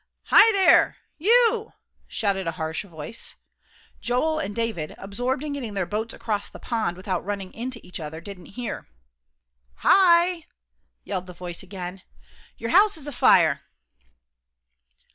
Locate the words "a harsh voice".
2.47-3.35